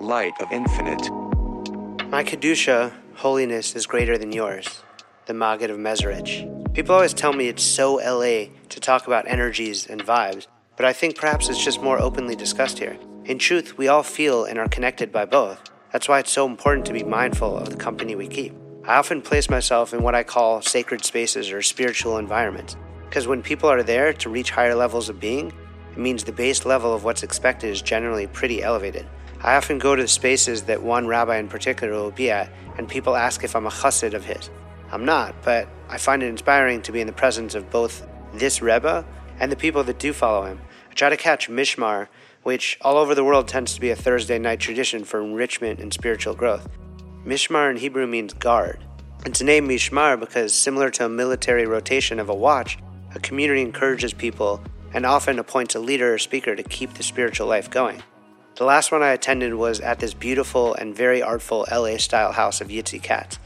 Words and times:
light 0.00 0.32
of 0.40 0.50
infinite. 0.50 1.10
My 2.08 2.24
Kedusha, 2.24 2.92
holiness, 3.16 3.76
is 3.76 3.86
greater 3.86 4.16
than 4.16 4.32
yours, 4.32 4.82
the 5.26 5.34
Maggid 5.34 5.70
of 5.70 5.76
Mezrich. 5.76 6.72
People 6.72 6.94
always 6.94 7.12
tell 7.12 7.34
me 7.34 7.48
it's 7.48 7.62
so 7.62 7.96
LA 7.96 8.46
to 8.70 8.80
talk 8.80 9.06
about 9.06 9.28
energies 9.28 9.86
and 9.86 10.02
vibes, 10.02 10.46
but 10.76 10.86
I 10.86 10.94
think 10.94 11.16
perhaps 11.16 11.50
it's 11.50 11.62
just 11.62 11.82
more 11.82 11.98
openly 12.00 12.34
discussed 12.34 12.78
here. 12.78 12.96
In 13.26 13.38
truth, 13.38 13.76
we 13.76 13.88
all 13.88 14.02
feel 14.02 14.44
and 14.46 14.58
are 14.58 14.68
connected 14.68 15.12
by 15.12 15.26
both. 15.26 15.60
That's 15.92 16.08
why 16.08 16.20
it's 16.20 16.32
so 16.32 16.46
important 16.46 16.86
to 16.86 16.94
be 16.94 17.02
mindful 17.02 17.58
of 17.58 17.68
the 17.68 17.76
company 17.76 18.14
we 18.14 18.26
keep. 18.26 18.54
I 18.86 18.96
often 18.96 19.20
place 19.20 19.50
myself 19.50 19.92
in 19.92 20.02
what 20.02 20.14
I 20.14 20.22
call 20.22 20.62
sacred 20.62 21.04
spaces 21.04 21.52
or 21.52 21.60
spiritual 21.60 22.16
environments, 22.16 22.74
because 23.04 23.28
when 23.28 23.42
people 23.42 23.68
are 23.68 23.82
there 23.82 24.14
to 24.14 24.30
reach 24.30 24.50
higher 24.50 24.74
levels 24.74 25.10
of 25.10 25.20
being, 25.20 25.52
it 25.92 25.98
means 25.98 26.24
the 26.24 26.32
base 26.32 26.64
level 26.64 26.94
of 26.94 27.04
what's 27.04 27.22
expected 27.22 27.68
is 27.68 27.82
generally 27.82 28.26
pretty 28.26 28.62
elevated. 28.62 29.06
I 29.42 29.56
often 29.56 29.78
go 29.78 29.96
to 29.96 30.02
the 30.02 30.08
spaces 30.08 30.64
that 30.64 30.82
one 30.82 31.06
rabbi 31.06 31.38
in 31.38 31.48
particular 31.48 31.94
will 31.94 32.10
be 32.10 32.30
at, 32.30 32.52
and 32.76 32.88
people 32.88 33.16
ask 33.16 33.42
if 33.42 33.56
I'm 33.56 33.66
a 33.66 33.70
chassid 33.70 34.12
of 34.12 34.24
his. 34.24 34.50
I'm 34.92 35.04
not, 35.04 35.34
but 35.42 35.66
I 35.88 35.96
find 35.96 36.22
it 36.22 36.26
inspiring 36.26 36.82
to 36.82 36.92
be 36.92 37.00
in 37.00 37.06
the 37.06 37.12
presence 37.12 37.54
of 37.54 37.70
both 37.70 38.06
this 38.34 38.60
Rebbe 38.60 39.04
and 39.38 39.50
the 39.50 39.56
people 39.56 39.82
that 39.84 39.98
do 39.98 40.12
follow 40.12 40.44
him. 40.44 40.60
I 40.90 40.94
try 40.94 41.08
to 41.08 41.16
catch 41.16 41.48
Mishmar, 41.48 42.08
which 42.42 42.76
all 42.82 42.98
over 42.98 43.14
the 43.14 43.24
world 43.24 43.48
tends 43.48 43.74
to 43.74 43.80
be 43.80 43.90
a 43.90 43.96
Thursday 43.96 44.38
night 44.38 44.60
tradition 44.60 45.04
for 45.04 45.22
enrichment 45.22 45.80
and 45.80 45.92
spiritual 45.92 46.34
growth. 46.34 46.68
Mishmar 47.24 47.70
in 47.70 47.78
Hebrew 47.78 48.06
means 48.06 48.34
guard. 48.34 48.84
It's 49.24 49.42
named 49.42 49.70
Mishmar 49.70 50.18
because, 50.18 50.54
similar 50.54 50.90
to 50.90 51.06
a 51.06 51.08
military 51.08 51.66
rotation 51.66 52.18
of 52.18 52.28
a 52.28 52.34
watch, 52.34 52.78
a 53.14 53.20
community 53.20 53.62
encourages 53.62 54.12
people 54.12 54.62
and 54.92 55.06
often 55.06 55.38
appoints 55.38 55.74
a 55.74 55.80
leader 55.80 56.14
or 56.14 56.18
speaker 56.18 56.56
to 56.56 56.62
keep 56.62 56.94
the 56.94 57.02
spiritual 57.02 57.46
life 57.46 57.70
going. 57.70 58.02
The 58.60 58.66
last 58.66 58.92
one 58.92 59.02
I 59.02 59.12
attended 59.12 59.54
was 59.54 59.80
at 59.80 60.00
this 60.00 60.12
beautiful 60.12 60.74
and 60.74 60.94
very 60.94 61.22
artful 61.22 61.64
LA 61.72 61.96
style 61.96 62.30
house 62.30 62.60
of 62.60 62.68
Yitzi 62.68 63.02
Katz. 63.02 63.38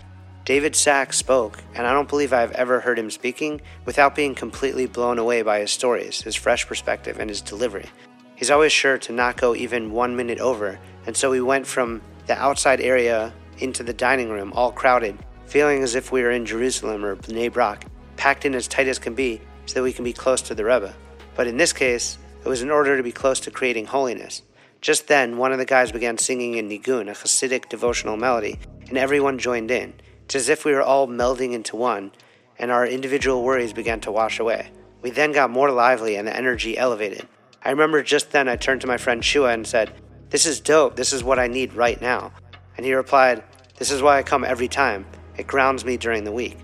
David 0.44 0.74
Sacks 0.74 1.16
spoke, 1.16 1.62
and 1.76 1.86
I 1.86 1.92
don't 1.92 2.08
believe 2.08 2.32
I've 2.32 2.50
ever 2.50 2.80
heard 2.80 2.98
him 2.98 3.12
speaking 3.12 3.60
without 3.84 4.16
being 4.16 4.34
completely 4.34 4.86
blown 4.86 5.20
away 5.20 5.42
by 5.42 5.60
his 5.60 5.70
stories, 5.70 6.22
his 6.22 6.34
fresh 6.34 6.66
perspective, 6.66 7.20
and 7.20 7.30
his 7.30 7.40
delivery. 7.40 7.88
He's 8.34 8.50
always 8.50 8.72
sure 8.72 8.98
to 8.98 9.12
not 9.12 9.36
go 9.36 9.54
even 9.54 9.92
one 9.92 10.16
minute 10.16 10.40
over, 10.40 10.80
and 11.06 11.16
so 11.16 11.30
we 11.30 11.40
went 11.40 11.68
from 11.68 12.02
the 12.26 12.36
outside 12.36 12.80
area 12.80 13.32
into 13.58 13.84
the 13.84 13.94
dining 13.94 14.30
room, 14.30 14.52
all 14.52 14.72
crowded, 14.72 15.16
feeling 15.46 15.84
as 15.84 15.94
if 15.94 16.10
we 16.10 16.22
were 16.22 16.32
in 16.32 16.44
Jerusalem 16.44 17.04
or 17.04 17.14
Bnei 17.14 17.52
Brak, 17.52 17.86
packed 18.16 18.46
in 18.46 18.56
as 18.56 18.66
tight 18.66 18.88
as 18.88 18.98
can 18.98 19.14
be 19.14 19.40
so 19.66 19.74
that 19.74 19.84
we 19.84 19.92
can 19.92 20.02
be 20.02 20.12
close 20.12 20.42
to 20.42 20.56
the 20.56 20.64
Rebbe. 20.64 20.92
But 21.36 21.46
in 21.46 21.56
this 21.56 21.72
case, 21.72 22.18
it 22.44 22.48
was 22.48 22.62
in 22.62 22.70
order 22.72 22.96
to 22.96 23.02
be 23.04 23.12
close 23.12 23.38
to 23.38 23.52
creating 23.52 23.86
holiness. 23.86 24.42
Just 24.84 25.08
then, 25.08 25.38
one 25.38 25.50
of 25.50 25.56
the 25.56 25.64
guys 25.64 25.92
began 25.92 26.18
singing 26.18 26.56
in 26.56 26.68
Nigun, 26.68 27.08
a 27.08 27.12
Hasidic 27.12 27.70
devotional 27.70 28.18
melody, 28.18 28.58
and 28.86 28.98
everyone 28.98 29.38
joined 29.38 29.70
in. 29.70 29.94
It's 30.26 30.34
as 30.34 30.50
if 30.50 30.66
we 30.66 30.72
were 30.72 30.82
all 30.82 31.08
melding 31.08 31.54
into 31.54 31.74
one, 31.74 32.12
and 32.58 32.70
our 32.70 32.86
individual 32.86 33.42
worries 33.42 33.72
began 33.72 34.00
to 34.00 34.12
wash 34.12 34.38
away. 34.38 34.68
We 35.00 35.08
then 35.08 35.32
got 35.32 35.48
more 35.48 35.70
lively 35.70 36.16
and 36.16 36.28
the 36.28 36.36
energy 36.36 36.76
elevated. 36.76 37.26
I 37.64 37.70
remember 37.70 38.02
just 38.02 38.30
then 38.30 38.46
I 38.46 38.56
turned 38.56 38.82
to 38.82 38.86
my 38.86 38.98
friend 38.98 39.24
Shua 39.24 39.54
and 39.54 39.66
said, 39.66 39.90
This 40.28 40.44
is 40.44 40.60
dope. 40.60 40.96
This 40.96 41.14
is 41.14 41.24
what 41.24 41.38
I 41.38 41.46
need 41.46 41.72
right 41.72 41.98
now. 41.98 42.32
And 42.76 42.84
he 42.84 42.92
replied, 42.92 43.42
This 43.78 43.90
is 43.90 44.02
why 44.02 44.18
I 44.18 44.22
come 44.22 44.44
every 44.44 44.68
time. 44.68 45.06
It 45.38 45.46
grounds 45.46 45.86
me 45.86 45.96
during 45.96 46.24
the 46.24 46.30
week. 46.30 46.58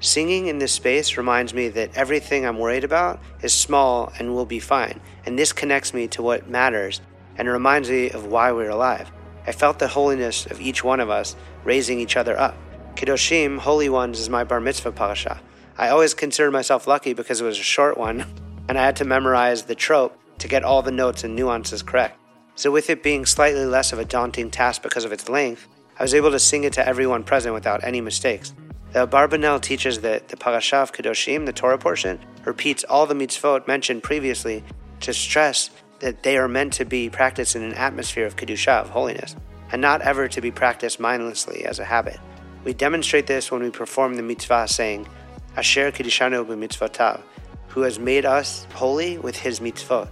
Singing 0.00 0.46
in 0.46 0.58
this 0.58 0.72
space 0.72 1.18
reminds 1.18 1.52
me 1.52 1.68
that 1.68 1.94
everything 1.94 2.46
I'm 2.46 2.58
worried 2.58 2.84
about 2.84 3.20
is 3.42 3.52
small 3.52 4.10
and 4.18 4.32
will 4.32 4.46
be 4.46 4.58
fine, 4.58 5.02
and 5.26 5.38
this 5.38 5.52
connects 5.52 5.92
me 5.92 6.08
to 6.08 6.22
what 6.22 6.48
matters 6.48 7.02
and 7.38 7.48
it 7.48 7.52
reminds 7.52 7.88
me 7.88 8.10
of 8.10 8.26
why 8.26 8.52
we're 8.52 8.68
alive. 8.68 9.10
I 9.46 9.52
felt 9.52 9.78
the 9.78 9.88
holiness 9.88 10.44
of 10.46 10.60
each 10.60 10.84
one 10.84 11.00
of 11.00 11.08
us 11.08 11.34
raising 11.64 12.00
each 12.00 12.16
other 12.16 12.38
up. 12.38 12.54
Kedoshim, 12.96 13.58
Holy 13.58 13.88
Ones, 13.88 14.20
is 14.20 14.28
my 14.28 14.44
bar 14.44 14.60
mitzvah 14.60 14.92
parasha. 14.92 15.40
I 15.78 15.88
always 15.88 16.12
considered 16.12 16.50
myself 16.50 16.86
lucky 16.86 17.14
because 17.14 17.40
it 17.40 17.44
was 17.44 17.58
a 17.58 17.62
short 17.62 17.96
one, 17.96 18.26
and 18.68 18.76
I 18.76 18.84
had 18.84 18.96
to 18.96 19.04
memorize 19.04 19.62
the 19.62 19.76
trope 19.76 20.18
to 20.38 20.48
get 20.48 20.64
all 20.64 20.82
the 20.82 20.90
notes 20.90 21.24
and 21.24 21.34
nuances 21.34 21.82
correct. 21.82 22.18
So, 22.56 22.72
with 22.72 22.90
it 22.90 23.04
being 23.04 23.24
slightly 23.24 23.64
less 23.64 23.92
of 23.92 24.00
a 24.00 24.04
daunting 24.04 24.50
task 24.50 24.82
because 24.82 25.04
of 25.04 25.12
its 25.12 25.28
length, 25.28 25.68
I 25.98 26.02
was 26.02 26.14
able 26.14 26.32
to 26.32 26.40
sing 26.40 26.64
it 26.64 26.72
to 26.74 26.86
everyone 26.86 27.22
present 27.22 27.54
without 27.54 27.84
any 27.84 28.00
mistakes. 28.00 28.52
The 28.92 29.06
Abarbanel 29.06 29.60
teaches 29.60 30.00
that 30.00 30.28
the 30.28 30.36
Parasha 30.36 30.76
of 30.76 30.92
Kedoshim, 30.92 31.46
the 31.46 31.52
Torah 31.52 31.78
portion, 31.78 32.18
repeats 32.44 32.84
all 32.84 33.06
the 33.06 33.14
mitzvot 33.14 33.68
mentioned 33.68 34.02
previously 34.02 34.64
to 35.00 35.12
stress 35.12 35.70
that 36.00 36.22
they 36.22 36.38
are 36.38 36.48
meant 36.48 36.72
to 36.74 36.84
be 36.84 37.10
practiced 37.10 37.56
in 37.56 37.62
an 37.62 37.74
atmosphere 37.74 38.26
of 38.26 38.36
Kedusha, 38.36 38.82
of 38.82 38.90
holiness, 38.90 39.36
and 39.72 39.82
not 39.82 40.02
ever 40.02 40.28
to 40.28 40.40
be 40.40 40.50
practiced 40.50 41.00
mindlessly 41.00 41.64
as 41.64 41.78
a 41.78 41.84
habit. 41.84 42.18
We 42.64 42.72
demonstrate 42.72 43.26
this 43.26 43.50
when 43.50 43.62
we 43.62 43.70
perform 43.70 44.14
the 44.14 44.22
mitzvah 44.22 44.68
saying, 44.68 45.08
Asher 45.56 45.90
Kedushanu 45.90 46.46
b'mitzvotav, 46.46 47.20
who 47.68 47.82
has 47.82 47.98
made 47.98 48.24
us 48.24 48.66
holy 48.74 49.18
with 49.18 49.36
his 49.36 49.60
mitzvot. 49.60 50.08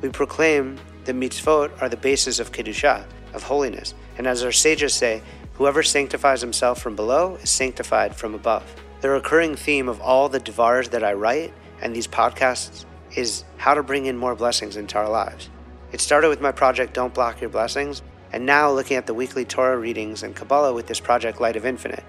We 0.00 0.08
proclaim 0.08 0.78
the 1.04 1.12
mitzvot 1.12 1.80
are 1.80 1.88
the 1.88 1.96
basis 1.96 2.38
of 2.38 2.52
Kedusha, 2.52 3.04
of 3.32 3.42
holiness, 3.42 3.94
and 4.16 4.26
as 4.26 4.42
our 4.42 4.52
sages 4.52 4.94
say, 4.94 5.22
Whoever 5.54 5.82
sanctifies 5.82 6.40
himself 6.40 6.80
from 6.80 6.94
below 6.94 7.34
is 7.42 7.50
sanctified 7.50 8.14
from 8.14 8.32
above. 8.32 8.62
The 9.00 9.08
recurring 9.08 9.56
theme 9.56 9.88
of 9.88 10.00
all 10.00 10.28
the 10.28 10.38
Devars 10.38 10.90
that 10.90 11.02
I 11.02 11.14
write 11.14 11.52
and 11.82 11.94
these 11.94 12.06
podcasts 12.06 12.84
is 13.16 13.44
how 13.56 13.74
to 13.74 13.82
bring 13.82 14.06
in 14.06 14.16
more 14.16 14.34
blessings 14.34 14.76
into 14.76 14.98
our 14.98 15.08
lives. 15.08 15.48
It 15.92 16.00
started 16.00 16.28
with 16.28 16.40
my 16.40 16.52
project 16.52 16.94
Don't 16.94 17.14
Block 17.14 17.40
Your 17.40 17.50
Blessings, 17.50 18.02
and 18.32 18.44
now 18.44 18.70
looking 18.70 18.96
at 18.96 19.06
the 19.06 19.14
weekly 19.14 19.44
Torah 19.44 19.78
readings 19.78 20.22
and 20.22 20.36
Kabbalah 20.36 20.74
with 20.74 20.86
this 20.86 21.00
project 21.00 21.40
Light 21.40 21.56
of 21.56 21.64
Infinite. 21.64 22.04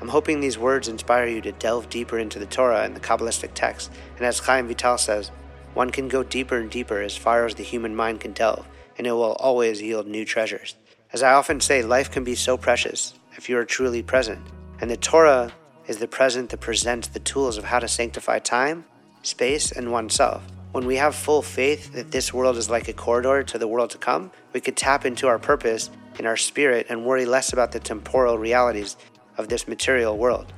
I'm 0.00 0.08
hoping 0.08 0.40
these 0.40 0.58
words 0.58 0.88
inspire 0.88 1.26
you 1.26 1.40
to 1.40 1.52
delve 1.52 1.88
deeper 1.88 2.18
into 2.18 2.38
the 2.38 2.46
Torah 2.46 2.84
and 2.84 2.94
the 2.94 3.00
Kabbalistic 3.00 3.50
text, 3.54 3.90
and 4.16 4.26
as 4.26 4.38
Chaim 4.38 4.68
Vital 4.68 4.98
says, 4.98 5.30
one 5.74 5.90
can 5.90 6.08
go 6.08 6.22
deeper 6.22 6.56
and 6.56 6.70
deeper 6.70 7.00
as 7.00 7.16
far 7.16 7.44
as 7.46 7.54
the 7.54 7.62
human 7.62 7.96
mind 7.96 8.20
can 8.20 8.32
delve, 8.32 8.66
and 8.96 9.06
it 9.06 9.12
will 9.12 9.34
always 9.34 9.82
yield 9.82 10.06
new 10.06 10.24
treasures. 10.24 10.76
As 11.12 11.22
I 11.22 11.32
often 11.32 11.60
say, 11.60 11.82
life 11.82 12.10
can 12.10 12.24
be 12.24 12.34
so 12.34 12.56
precious 12.56 13.14
if 13.36 13.48
you 13.48 13.58
are 13.58 13.64
truly 13.64 14.02
present. 14.02 14.40
And 14.80 14.90
the 14.90 14.96
Torah 14.96 15.52
is 15.86 15.98
the 15.98 16.08
present 16.08 16.50
that 16.50 16.60
presents 16.60 17.08
the 17.08 17.20
tools 17.20 17.58
of 17.58 17.64
how 17.64 17.78
to 17.78 17.88
sanctify 17.88 18.38
time, 18.38 18.84
space, 19.26 19.72
and 19.72 19.90
oneself. 19.90 20.42
When 20.72 20.86
we 20.86 20.96
have 20.96 21.14
full 21.14 21.42
faith 21.42 21.92
that 21.94 22.10
this 22.10 22.34
world 22.34 22.56
is 22.56 22.70
like 22.70 22.88
a 22.88 22.92
corridor 22.92 23.42
to 23.42 23.58
the 23.58 23.68
world 23.68 23.90
to 23.90 23.98
come, 23.98 24.30
we 24.52 24.60
could 24.60 24.76
tap 24.76 25.04
into 25.06 25.26
our 25.26 25.38
purpose 25.38 25.90
in 26.18 26.26
our 26.26 26.36
spirit 26.36 26.86
and 26.88 27.04
worry 27.04 27.26
less 27.26 27.52
about 27.52 27.72
the 27.72 27.80
temporal 27.80 28.38
realities 28.38 28.96
of 29.38 29.48
this 29.48 29.68
material 29.68 30.16
world. 30.16 30.52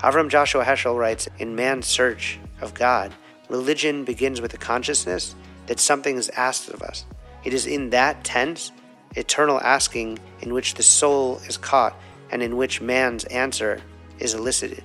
Avram 0.00 0.28
Joshua 0.28 0.64
Heschel 0.64 0.98
writes 0.98 1.28
In 1.38 1.54
man's 1.54 1.86
search 1.86 2.38
of 2.60 2.74
God, 2.74 3.12
religion 3.48 4.04
begins 4.04 4.40
with 4.40 4.50
the 4.50 4.58
consciousness 4.58 5.34
that 5.66 5.80
something 5.80 6.16
is 6.16 6.28
asked 6.30 6.68
of 6.68 6.82
us. 6.82 7.04
It 7.44 7.54
is 7.54 7.66
in 7.66 7.90
that 7.90 8.24
tense 8.24 8.72
eternal 9.14 9.60
asking 9.60 10.18
in 10.40 10.52
which 10.52 10.74
the 10.74 10.82
soul 10.82 11.40
is 11.46 11.56
caught 11.56 11.94
and 12.30 12.42
in 12.42 12.56
which 12.56 12.80
man's 12.80 13.24
answer 13.26 13.80
is 14.18 14.34
elicited. 14.34 14.82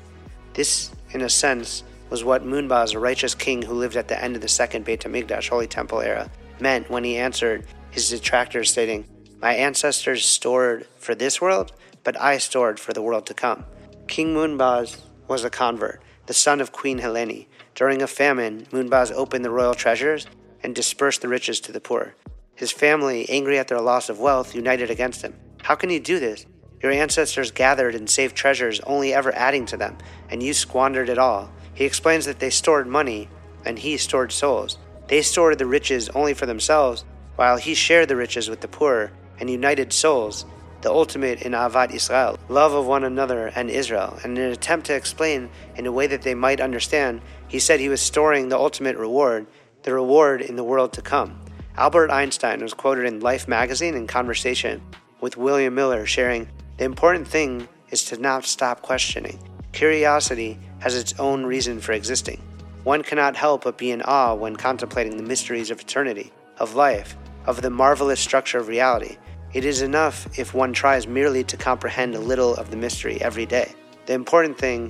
This, 0.53 0.91
in 1.11 1.21
a 1.21 1.29
sense, 1.29 1.83
was 2.09 2.23
what 2.23 2.43
Munbaz, 2.43 2.93
a 2.93 2.99
righteous 2.99 3.35
king 3.35 3.61
who 3.61 3.73
lived 3.73 3.95
at 3.95 4.07
the 4.07 4.21
end 4.21 4.35
of 4.35 4.41
the 4.41 4.47
second 4.47 4.85
Beit 4.85 5.01
HaMikdash, 5.01 5.49
Holy 5.49 5.67
Temple 5.67 6.01
era, 6.01 6.29
meant 6.59 6.89
when 6.89 7.03
he 7.03 7.17
answered 7.17 7.65
his 7.91 8.09
detractors, 8.09 8.71
stating, 8.71 9.05
My 9.41 9.53
ancestors 9.53 10.25
stored 10.25 10.87
for 10.97 11.15
this 11.15 11.41
world, 11.41 11.73
but 12.03 12.19
I 12.19 12.37
stored 12.37 12.79
for 12.79 12.93
the 12.93 13.01
world 13.01 13.25
to 13.27 13.33
come. 13.33 13.65
King 14.07 14.33
Munbaz 14.33 15.01
was 15.27 15.43
a 15.43 15.49
convert, 15.49 16.01
the 16.25 16.33
son 16.33 16.61
of 16.61 16.71
Queen 16.71 16.99
Helene. 16.99 17.45
During 17.75 18.01
a 18.01 18.07
famine, 18.07 18.67
Munbaz 18.71 19.11
opened 19.11 19.43
the 19.43 19.51
royal 19.51 19.73
treasures 19.73 20.27
and 20.63 20.73
dispersed 20.73 21.21
the 21.21 21.27
riches 21.27 21.59
to 21.61 21.71
the 21.71 21.81
poor. 21.81 22.15
His 22.55 22.71
family, 22.71 23.29
angry 23.29 23.59
at 23.59 23.67
their 23.67 23.81
loss 23.81 24.09
of 24.09 24.19
wealth, 24.19 24.55
united 24.55 24.89
against 24.89 25.21
him. 25.21 25.35
How 25.61 25.75
can 25.75 25.89
you 25.89 25.99
do 25.99 26.19
this? 26.19 26.45
Your 26.81 26.91
ancestors 26.91 27.51
gathered 27.51 27.95
and 27.95 28.09
saved 28.09 28.35
treasures, 28.35 28.79
only 28.81 29.13
ever 29.13 29.33
adding 29.35 29.65
to 29.67 29.77
them, 29.77 29.97
and 30.29 30.41
you 30.41 30.53
squandered 30.53 31.09
it 31.09 31.17
all. 31.17 31.51
He 31.77 31.85
explains 31.85 32.25
that 32.25 32.39
they 32.39 32.49
stored 32.49 32.87
money, 32.87 33.29
and 33.63 33.77
he 33.77 33.97
stored 33.97 34.31
souls. 34.31 34.79
They 35.09 35.21
stored 35.21 35.59
the 35.59 35.67
riches 35.67 36.09
only 36.09 36.33
for 36.33 36.47
themselves, 36.47 37.05
while 37.35 37.57
he 37.57 37.75
shared 37.75 38.07
the 38.07 38.15
riches 38.15 38.49
with 38.49 38.61
the 38.61 38.67
poor 38.67 39.11
and 39.39 39.47
united 39.47 39.93
souls, 39.93 40.43
the 40.81 40.89
ultimate 40.89 41.43
in 41.43 41.51
Avat 41.51 41.93
Israel, 41.93 42.39
love 42.49 42.73
of 42.73 42.87
one 42.87 43.03
another 43.03 43.51
and 43.53 43.69
Israel. 43.69 44.17
And 44.23 44.39
in 44.39 44.45
an 44.45 44.51
attempt 44.53 44.87
to 44.87 44.95
explain 44.95 45.51
in 45.75 45.85
a 45.85 45.91
way 45.91 46.07
that 46.07 46.23
they 46.23 46.33
might 46.33 46.59
understand, 46.59 47.21
he 47.47 47.59
said 47.59 47.79
he 47.79 47.89
was 47.89 48.01
storing 48.01 48.49
the 48.49 48.57
ultimate 48.57 48.97
reward, 48.97 49.45
the 49.83 49.93
reward 49.93 50.41
in 50.41 50.55
the 50.55 50.63
world 50.63 50.93
to 50.93 51.03
come. 51.03 51.39
Albert 51.77 52.09
Einstein 52.09 52.63
was 52.63 52.73
quoted 52.73 53.05
in 53.05 53.19
Life 53.19 53.47
magazine 53.47 53.93
in 53.93 54.07
conversation 54.07 54.81
with 55.21 55.37
William 55.37 55.75
Miller, 55.75 56.07
sharing, 56.07 56.49
The 56.77 56.85
important 56.85 57.27
thing 57.27 57.67
is 57.91 58.03
to 58.05 58.17
not 58.17 58.45
stop 58.45 58.81
questioning. 58.81 59.37
Curiosity 59.77 60.57
has 60.79 60.95
its 60.95 61.13
own 61.19 61.45
reason 61.45 61.79
for 61.79 61.91
existing. 61.91 62.41
One 62.83 63.03
cannot 63.03 63.35
help 63.35 63.65
but 63.65 63.77
be 63.77 63.91
in 63.91 64.01
awe 64.01 64.33
when 64.33 64.55
contemplating 64.55 65.17
the 65.17 65.21
mysteries 65.21 65.69
of 65.69 65.79
eternity, 65.79 66.33
of 66.57 66.73
life, 66.73 67.15
of 67.45 67.61
the 67.61 67.69
marvelous 67.69 68.19
structure 68.19 68.57
of 68.57 68.69
reality. 68.69 69.17
It 69.53 69.65
is 69.65 69.83
enough 69.83 70.27
if 70.39 70.55
one 70.55 70.73
tries 70.73 71.05
merely 71.05 71.43
to 71.43 71.57
comprehend 71.57 72.15
a 72.15 72.19
little 72.19 72.55
of 72.55 72.71
the 72.71 72.75
mystery 72.75 73.21
every 73.21 73.45
day. 73.45 73.71
The 74.07 74.13
important 74.13 74.57
thing 74.57 74.89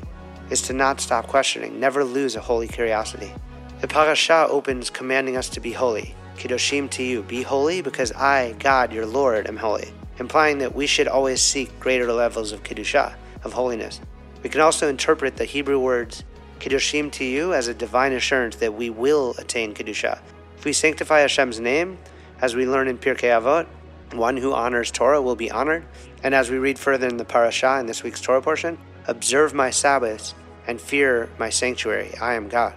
is 0.50 0.62
to 0.62 0.74
not 0.74 1.02
stop 1.02 1.28
questioning, 1.28 1.82
never 1.82 2.06
lose 2.06 2.38
a 2.38 2.42
holy 2.42 2.70
curiosity. 2.70 3.34
The 3.82 3.90
parasha 3.90 4.48
opens 4.50 4.90
commanding 4.90 5.36
us 5.36 5.50
to 5.50 5.60
be 5.60 5.74
holy. 5.74 6.16
Kedoshim 6.38 6.88
tihyu, 6.88 7.28
be 7.28 7.44
holy 7.44 7.82
because 7.82 8.14
I, 8.14 8.56
God, 8.60 8.94
your 8.94 9.06
Lord, 9.06 9.48
am 9.48 9.58
holy, 9.58 9.92
implying 10.18 10.60
that 10.60 10.76
we 10.76 10.88
should 10.88 11.10
always 11.10 11.42
seek 11.42 11.78
greater 11.78 12.10
levels 12.14 12.54
of 12.54 12.64
Kedusha, 12.64 13.16
of 13.44 13.52
holiness. 13.52 14.00
We 14.48 14.52
can 14.52 14.62
also 14.62 14.88
interpret 14.88 15.36
the 15.36 15.44
Hebrew 15.44 15.78
words 15.78 16.24
Kedoshim 16.62 17.12
tihyu 17.12 17.54
as 17.54 17.68
a 17.68 17.74
divine 17.74 18.14
assurance 18.14 18.56
that 18.56 18.74
we 18.74 18.90
will 18.90 19.36
attain 19.38 19.74
Kedusha. 19.74 20.22
If 20.58 20.64
we 20.64 20.72
sanctify 20.72 21.20
Hashem's 21.20 21.60
name, 21.60 21.98
as 22.40 22.56
we 22.56 22.66
learn 22.66 22.88
in 22.88 22.98
Pirkei 22.98 23.28
Avot, 23.38 23.68
one 24.14 24.38
who 24.38 24.54
honors 24.54 24.90
Torah 24.90 25.22
will 25.22 25.36
be 25.36 25.52
honored. 25.52 25.84
And 26.24 26.34
as 26.34 26.50
we 26.50 26.60
read 26.60 26.80
further 26.80 27.10
in 27.10 27.18
the 27.18 27.26
parasha 27.26 27.78
in 27.82 27.88
this 27.88 28.04
week's 28.04 28.22
Torah 28.22 28.42
portion, 28.42 28.78
observe 29.08 29.54
my 29.54 29.70
Sabbaths 29.70 30.34
and 30.66 30.80
fear 30.80 31.30
my 31.38 31.50
sanctuary. 31.50 32.16
I 32.22 32.36
am 32.36 32.48
God. 32.48 32.74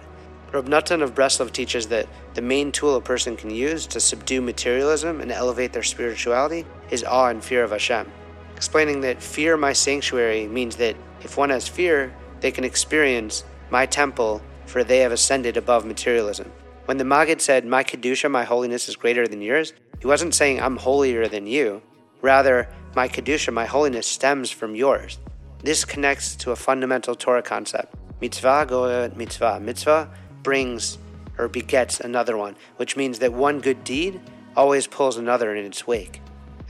Reb 0.51 0.67
Natan 0.67 1.01
of 1.01 1.15
Breslov 1.15 1.53
teaches 1.53 1.87
that 1.87 2.09
the 2.33 2.41
main 2.41 2.73
tool 2.73 2.97
a 2.97 3.01
person 3.01 3.37
can 3.37 3.49
use 3.49 3.87
to 3.87 4.01
subdue 4.01 4.41
materialism 4.41 5.21
and 5.21 5.31
elevate 5.31 5.71
their 5.71 5.83
spirituality 5.83 6.65
is 6.89 7.05
awe 7.05 7.29
and 7.29 7.41
fear 7.41 7.63
of 7.63 7.71
Hashem, 7.71 8.11
explaining 8.57 8.99
that 9.01 9.23
fear 9.23 9.55
my 9.55 9.71
sanctuary 9.71 10.47
means 10.47 10.75
that 10.75 10.97
if 11.23 11.37
one 11.37 11.49
has 11.49 11.67
fear, 11.67 12.13
they 12.39 12.51
can 12.51 12.63
experience 12.63 13.43
my 13.69 13.85
temple, 13.85 14.41
for 14.65 14.83
they 14.83 14.99
have 14.99 15.11
ascended 15.11 15.57
above 15.57 15.85
materialism. 15.85 16.51
When 16.85 16.97
the 16.97 17.05
Maggid 17.05 17.41
said, 17.41 17.65
My 17.65 17.83
Kedusha, 17.83 18.29
my 18.29 18.43
holiness 18.43 18.89
is 18.89 18.95
greater 18.95 19.27
than 19.27 19.41
yours, 19.41 19.73
he 19.99 20.07
wasn't 20.07 20.33
saying, 20.33 20.59
I'm 20.59 20.77
holier 20.77 21.27
than 21.27 21.45
you. 21.45 21.81
Rather, 22.21 22.67
my 22.95 23.07
Kedusha, 23.07 23.53
my 23.53 23.65
holiness, 23.65 24.07
stems 24.07 24.49
from 24.51 24.75
yours. 24.75 25.19
This 25.63 25.85
connects 25.85 26.35
to 26.37 26.51
a 26.51 26.55
fundamental 26.55 27.15
Torah 27.15 27.43
concept. 27.43 27.95
Mitzvah 28.19 28.65
goreret 28.67 29.15
mitzvah. 29.15 29.59
Mitzvah 29.59 30.09
brings 30.43 30.97
or 31.37 31.47
begets 31.47 31.99
another 31.99 32.37
one, 32.37 32.55
which 32.77 32.95
means 32.95 33.19
that 33.19 33.33
one 33.33 33.59
good 33.59 33.83
deed 33.83 34.19
always 34.55 34.87
pulls 34.87 35.17
another 35.17 35.55
in 35.55 35.65
its 35.65 35.87
wake. 35.87 36.20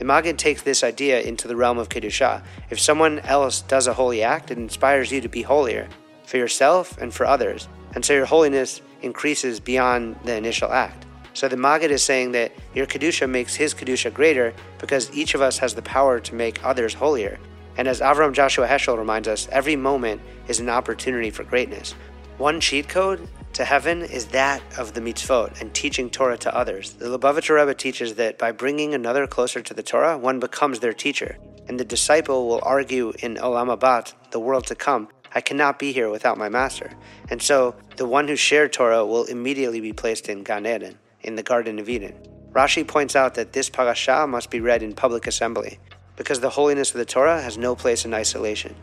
The 0.02 0.08
Maggid 0.08 0.36
takes 0.36 0.62
this 0.62 0.82
idea 0.82 1.20
into 1.20 1.46
the 1.46 1.54
realm 1.54 1.78
of 1.78 1.88
Kedusha. 1.88 2.42
If 2.70 2.80
someone 2.80 3.20
else 3.20 3.60
does 3.62 3.86
a 3.86 3.94
holy 3.94 4.24
act, 4.24 4.50
it 4.50 4.58
inspires 4.58 5.12
you 5.12 5.20
to 5.20 5.28
be 5.28 5.42
holier 5.42 5.88
for 6.24 6.38
yourself 6.38 6.98
and 6.98 7.14
for 7.14 7.24
others, 7.24 7.68
and 7.94 8.04
so 8.04 8.12
your 8.12 8.24
holiness 8.24 8.82
increases 9.02 9.60
beyond 9.60 10.16
the 10.24 10.34
initial 10.34 10.72
act. 10.72 11.06
So 11.34 11.46
the 11.46 11.56
Maggid 11.56 11.92
is 11.92 12.02
saying 12.02 12.32
that 12.32 12.50
your 12.74 12.84
Kedusha 12.84 13.30
makes 13.30 13.54
his 13.54 13.74
Kedusha 13.74 14.12
greater 14.12 14.52
because 14.80 15.08
each 15.16 15.36
of 15.36 15.40
us 15.40 15.56
has 15.58 15.72
the 15.72 15.82
power 15.82 16.18
to 16.18 16.34
make 16.34 16.64
others 16.64 16.94
holier. 16.94 17.38
And 17.76 17.86
as 17.86 18.00
Avram 18.00 18.32
Joshua 18.32 18.66
Heschel 18.66 18.98
reminds 18.98 19.28
us, 19.28 19.46
every 19.52 19.76
moment 19.76 20.20
is 20.48 20.58
an 20.58 20.68
opportunity 20.68 21.30
for 21.30 21.44
greatness. 21.44 21.92
One 22.38 22.58
cheat 22.58 22.88
code 22.88 23.28
to 23.54 23.64
heaven 23.64 24.02
is 24.02 24.26
that 24.26 24.62
of 24.78 24.94
the 24.94 25.00
mitzvot 25.00 25.60
and 25.60 25.74
teaching 25.74 26.08
Torah 26.08 26.38
to 26.38 26.56
others. 26.56 26.92
The 26.94 27.06
Lubavitcher 27.06 27.54
Rebbe 27.56 27.74
teaches 27.74 28.14
that 28.14 28.38
by 28.38 28.52
bringing 28.52 28.94
another 28.94 29.26
closer 29.26 29.60
to 29.60 29.74
the 29.74 29.82
Torah, 29.82 30.16
one 30.16 30.40
becomes 30.40 30.80
their 30.80 30.94
teacher, 30.94 31.36
and 31.68 31.78
the 31.78 31.84
disciple 31.84 32.48
will 32.48 32.60
argue 32.62 33.12
in 33.18 33.36
Olam 33.36 33.76
Haba, 33.76 34.12
the 34.30 34.40
world 34.40 34.66
to 34.68 34.74
come, 34.74 35.08
I 35.34 35.40
cannot 35.40 35.78
be 35.78 35.92
here 35.92 36.10
without 36.10 36.36
my 36.38 36.48
master. 36.48 36.92
And 37.30 37.42
so 37.42 37.74
the 37.96 38.06
one 38.06 38.28
who 38.28 38.36
shared 38.36 38.72
Torah 38.72 39.04
will 39.04 39.24
immediately 39.24 39.80
be 39.80 39.92
placed 39.92 40.28
in 40.28 40.44
Gan 40.44 40.66
Eden, 40.66 40.98
in 41.20 41.36
the 41.36 41.42
Garden 41.42 41.78
of 41.78 41.88
Eden. 41.88 42.14
Rashi 42.52 42.86
points 42.86 43.16
out 43.16 43.34
that 43.34 43.52
this 43.52 43.70
parasha 43.70 44.26
must 44.26 44.50
be 44.50 44.60
read 44.60 44.82
in 44.82 44.92
public 44.94 45.26
assembly, 45.26 45.78
because 46.16 46.40
the 46.40 46.50
holiness 46.50 46.90
of 46.90 46.98
the 46.98 47.04
Torah 47.04 47.40
has 47.40 47.56
no 47.56 47.74
place 47.74 48.04
in 48.04 48.12
isolation. 48.12 48.74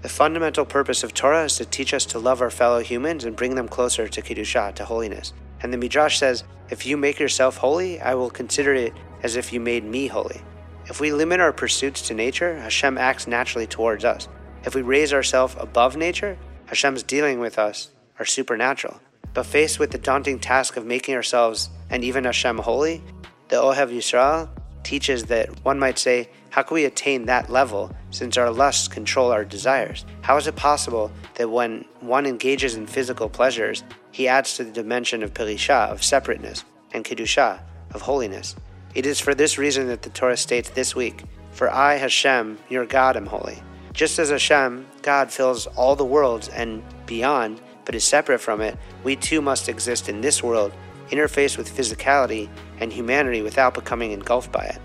The 0.00 0.08
fundamental 0.08 0.64
purpose 0.64 1.02
of 1.02 1.12
Torah 1.12 1.44
is 1.44 1.56
to 1.56 1.64
teach 1.64 1.92
us 1.92 2.04
to 2.06 2.20
love 2.20 2.40
our 2.40 2.50
fellow 2.50 2.80
humans 2.80 3.24
and 3.24 3.34
bring 3.34 3.56
them 3.56 3.66
closer 3.66 4.06
to 4.06 4.22
Kedusha, 4.22 4.72
to 4.76 4.84
holiness. 4.84 5.32
And 5.60 5.72
the 5.72 5.76
Midrash 5.76 6.18
says, 6.18 6.44
If 6.70 6.86
you 6.86 6.96
make 6.96 7.18
yourself 7.18 7.56
holy, 7.56 8.00
I 8.00 8.14
will 8.14 8.30
consider 8.30 8.74
it 8.74 8.92
as 9.24 9.34
if 9.34 9.52
you 9.52 9.58
made 9.58 9.84
me 9.84 10.06
holy. 10.06 10.40
If 10.86 11.00
we 11.00 11.12
limit 11.12 11.40
our 11.40 11.52
pursuits 11.52 12.00
to 12.08 12.14
nature, 12.14 12.60
Hashem 12.60 12.96
acts 12.96 13.26
naturally 13.26 13.66
towards 13.66 14.04
us. 14.04 14.28
If 14.64 14.76
we 14.76 14.82
raise 14.82 15.12
ourselves 15.12 15.56
above 15.58 15.96
nature, 15.96 16.38
Hashem's 16.66 17.02
dealing 17.02 17.40
with 17.40 17.58
us 17.58 17.90
are 18.20 18.24
supernatural. 18.24 19.00
But 19.34 19.46
faced 19.46 19.80
with 19.80 19.90
the 19.90 19.98
daunting 19.98 20.38
task 20.38 20.76
of 20.76 20.86
making 20.86 21.16
ourselves 21.16 21.70
and 21.90 22.04
even 22.04 22.22
Hashem 22.22 22.58
holy, 22.58 23.02
the 23.48 23.56
Ohev 23.56 23.90
Yisrael 23.90 24.48
teaches 24.84 25.24
that 25.24 25.64
one 25.64 25.78
might 25.78 25.98
say, 25.98 26.30
how 26.50 26.62
can 26.62 26.74
we 26.74 26.84
attain 26.84 27.26
that 27.26 27.50
level 27.50 27.94
since 28.10 28.36
our 28.36 28.50
lusts 28.50 28.88
control 28.88 29.30
our 29.30 29.44
desires? 29.44 30.04
How 30.22 30.36
is 30.36 30.46
it 30.46 30.56
possible 30.56 31.10
that 31.34 31.50
when 31.50 31.84
one 32.00 32.26
engages 32.26 32.74
in 32.74 32.86
physical 32.86 33.28
pleasures, 33.28 33.84
he 34.12 34.28
adds 34.28 34.56
to 34.56 34.64
the 34.64 34.70
dimension 34.70 35.22
of 35.22 35.34
Pirisha, 35.34 35.90
of 35.90 36.02
separateness, 36.02 36.64
and 36.92 37.04
Kedusha, 37.04 37.60
of 37.92 38.02
holiness? 38.02 38.56
It 38.94 39.04
is 39.04 39.20
for 39.20 39.34
this 39.34 39.58
reason 39.58 39.88
that 39.88 40.02
the 40.02 40.10
Torah 40.10 40.36
states 40.36 40.70
this 40.70 40.96
week, 40.96 41.24
For 41.52 41.70
I, 41.70 41.96
Hashem, 41.96 42.58
your 42.68 42.86
God, 42.86 43.16
am 43.16 43.26
holy. 43.26 43.62
Just 43.92 44.18
as 44.18 44.30
Hashem, 44.30 44.86
God, 45.02 45.30
fills 45.30 45.66
all 45.66 45.96
the 45.96 46.04
worlds 46.04 46.48
and 46.48 46.82
beyond, 47.04 47.60
but 47.84 47.94
is 47.94 48.04
separate 48.04 48.38
from 48.38 48.60
it, 48.60 48.76
we 49.04 49.16
too 49.16 49.42
must 49.42 49.68
exist 49.68 50.08
in 50.08 50.20
this 50.20 50.42
world, 50.42 50.72
interface 51.10 51.58
with 51.58 51.74
physicality 51.74 52.48
and 52.80 52.92
humanity 52.92 53.42
without 53.42 53.74
becoming 53.74 54.12
engulfed 54.12 54.52
by 54.52 54.64
it. 54.64 54.78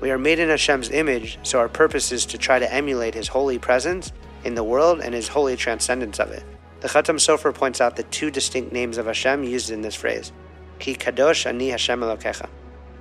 We 0.00 0.10
are 0.10 0.18
made 0.18 0.38
in 0.38 0.48
Hashem's 0.48 0.90
image, 0.90 1.38
so 1.42 1.58
our 1.58 1.68
purpose 1.68 2.12
is 2.12 2.26
to 2.26 2.38
try 2.38 2.58
to 2.58 2.72
emulate 2.72 3.14
His 3.14 3.28
holy 3.28 3.58
presence 3.58 4.12
in 4.44 4.54
the 4.54 4.64
world 4.64 5.00
and 5.00 5.14
His 5.14 5.28
holy 5.28 5.56
transcendence 5.56 6.18
of 6.18 6.30
it. 6.30 6.44
The 6.80 6.88
Khatam 6.88 7.16
Sofer 7.16 7.54
points 7.54 7.80
out 7.80 7.96
the 7.96 8.02
two 8.04 8.30
distinct 8.30 8.72
names 8.72 8.98
of 8.98 9.06
Hashem 9.06 9.44
used 9.44 9.70
in 9.70 9.80
this 9.80 9.94
phrase. 9.94 10.32
Ki 10.78 10.94
Kadosh 10.94 11.46
Ani 11.46 11.70
Hashem 11.70 12.00
Elokecha 12.00 12.48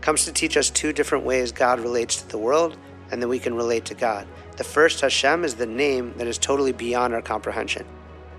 comes 0.02 0.26
to 0.26 0.32
teach 0.32 0.56
us 0.56 0.70
two 0.70 0.94
different 0.94 1.26
ways 1.26 1.52
God 1.52 1.80
relates 1.80 2.22
to 2.22 2.28
the 2.30 2.38
world 2.38 2.78
and 3.12 3.22
that 3.22 3.28
we 3.28 3.40
can 3.40 3.56
relate 3.56 3.86
to 3.86 3.96
God. 3.96 4.28
The 4.58 4.64
first, 4.64 5.02
Hashem, 5.02 5.44
is 5.44 5.56
the 5.56 5.66
name 5.66 6.14
that 6.18 6.28
is 6.28 6.38
totally 6.38 6.72
beyond 6.72 7.14
our 7.14 7.22
comprehension. 7.22 7.86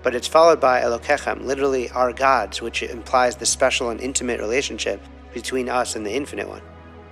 But 0.01 0.15
it's 0.15 0.27
followed 0.27 0.59
by 0.59 0.81
Elokechem, 0.81 1.43
literally 1.43 1.89
our 1.89 2.13
gods, 2.13 2.61
which 2.61 2.83
implies 2.83 3.35
the 3.35 3.45
special 3.45 3.89
and 3.89 3.99
intimate 3.99 4.39
relationship 4.39 5.01
between 5.33 5.69
us 5.69 5.95
and 5.95 6.05
the 6.05 6.13
Infinite 6.13 6.47
One. 6.47 6.61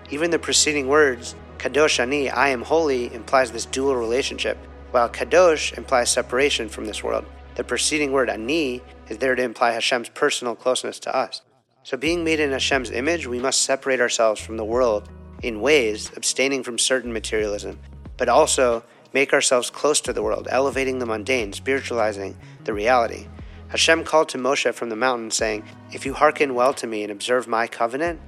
Even 0.09 0.31
the 0.31 0.39
preceding 0.39 0.87
words, 0.87 1.35
Kadosh 1.57 1.99
Ani, 1.99 2.29
I 2.29 2.49
am 2.49 2.61
holy, 2.61 3.13
implies 3.13 3.51
this 3.51 3.65
dual 3.65 3.95
relationship, 3.95 4.57
while 4.91 5.09
Kadosh 5.09 5.77
implies 5.77 6.11
separation 6.11 6.69
from 6.69 6.85
this 6.85 7.03
world. 7.03 7.25
The 7.55 7.63
preceding 7.63 8.11
word 8.11 8.29
Ani 8.29 8.81
is 9.09 9.19
there 9.19 9.35
to 9.35 9.43
imply 9.43 9.71
Hashem's 9.71 10.09
personal 10.09 10.55
closeness 10.55 10.99
to 10.99 11.15
us. 11.15 11.41
So, 11.83 11.97
being 11.97 12.23
made 12.23 12.39
in 12.39 12.51
Hashem's 12.51 12.91
image, 12.91 13.27
we 13.27 13.39
must 13.39 13.61
separate 13.61 14.01
ourselves 14.01 14.41
from 14.41 14.57
the 14.57 14.65
world 14.65 15.09
in 15.41 15.61
ways, 15.61 16.11
abstaining 16.15 16.63
from 16.63 16.77
certain 16.77 17.11
materialism, 17.11 17.79
but 18.17 18.29
also 18.29 18.83
make 19.13 19.33
ourselves 19.33 19.69
close 19.69 20.01
to 20.01 20.13
the 20.13 20.23
world, 20.23 20.47
elevating 20.49 20.99
the 20.99 21.05
mundane, 21.05 21.53
spiritualizing 21.53 22.37
the 22.63 22.73
reality. 22.73 23.27
Hashem 23.67 24.03
called 24.03 24.29
to 24.29 24.37
Moshe 24.37 24.73
from 24.73 24.89
the 24.89 24.95
mountain, 24.95 25.31
saying, 25.31 25.63
If 25.91 26.05
you 26.05 26.13
hearken 26.13 26.55
well 26.55 26.73
to 26.75 26.87
me 26.87 27.03
and 27.03 27.11
observe 27.11 27.47
my 27.47 27.67
covenant, 27.67 28.19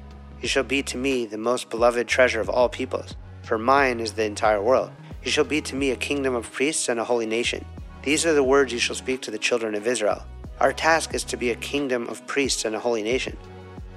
you 0.46 0.50
shall 0.50 0.64
be 0.64 0.84
to 0.84 0.96
me 0.96 1.26
the 1.26 1.40
most 1.40 1.72
beloved 1.72 2.08
treasure 2.08 2.40
of 2.40 2.52
all 2.52 2.70
peoples, 2.70 3.16
for 3.42 3.58
mine 3.58 4.00
is 4.00 4.12
the 4.12 4.24
entire 4.24 4.62
world. 4.62 4.92
You 5.24 5.32
shall 5.32 5.44
be 5.44 5.60
to 5.62 5.76
me 5.76 5.90
a 5.90 5.96
kingdom 5.96 6.36
of 6.36 6.52
priests 6.52 6.88
and 6.88 7.00
a 7.00 7.04
holy 7.04 7.26
nation. 7.26 7.66
These 8.04 8.28
are 8.28 8.34
the 8.36 8.44
words 8.44 8.72
you 8.72 8.78
shall 8.78 8.96
speak 8.96 9.24
to 9.24 9.32
the 9.32 9.40
children 9.40 9.74
of 9.74 9.88
Israel. 9.88 10.24
Our 10.60 10.72
task 10.72 11.16
is 11.16 11.24
to 11.24 11.36
be 11.36 11.50
a 11.50 11.56
kingdom 11.56 12.08
of 12.10 12.28
priests 12.28 12.64
and 12.64 12.76
a 12.76 12.80
holy 12.80 13.02
nation. 13.02 13.36